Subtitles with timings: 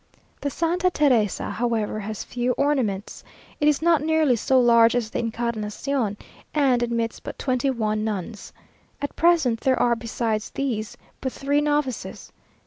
[0.41, 3.23] The Santa Teresa, however, has few ornaments.
[3.59, 6.17] It is not nearly so large as the Encarnación,
[6.55, 8.51] and admits but twenty one nuns.
[8.99, 12.31] At present there are, besides these, but three novices.